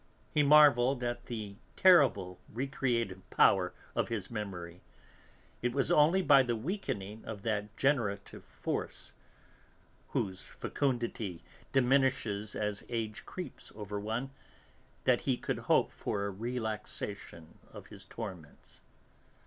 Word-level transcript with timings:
He 0.33 0.41
marvelled 0.41 1.03
at 1.03 1.25
the 1.25 1.57
terrible 1.75 2.39
recreative 2.51 3.21
power 3.29 3.71
of 3.95 4.09
his 4.09 4.31
memory. 4.31 4.81
It 5.61 5.73
was 5.73 5.91
only 5.91 6.23
by 6.23 6.41
the 6.41 6.55
weakening 6.55 7.23
of 7.23 7.43
that 7.43 7.77
generative 7.77 8.43
force, 8.43 9.13
whose 10.07 10.47
fecundity 10.59 11.43
diminishes 11.71 12.55
as 12.55 12.83
age 12.89 13.27
creeps 13.27 13.71
over 13.75 13.99
one, 13.99 14.31
that 15.03 15.21
he 15.21 15.37
could 15.37 15.59
hope 15.69 15.91
for 15.91 16.25
a 16.25 16.31
relaxation 16.31 17.59
of 17.71 17.85
his 17.89 18.03
torments. 18.03 18.81